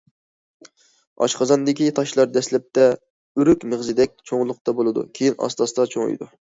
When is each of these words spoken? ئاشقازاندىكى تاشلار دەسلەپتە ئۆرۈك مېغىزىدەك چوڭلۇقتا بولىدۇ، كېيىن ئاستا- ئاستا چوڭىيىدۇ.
ئاشقازاندىكى 1.25 1.91
تاشلار 2.01 2.33
دەسلەپتە 2.39 2.89
ئۆرۈك 2.95 3.69
مېغىزىدەك 3.75 4.19
چوڭلۇقتا 4.33 4.79
بولىدۇ، 4.83 5.09
كېيىن 5.21 5.43
ئاستا- 5.45 5.71
ئاستا 5.71 5.91
چوڭىيىدۇ. 5.97 6.37